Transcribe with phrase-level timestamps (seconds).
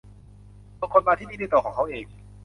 [0.79, 2.05] บางคนมาที่นี่ด้วยตัวของเค้าเอง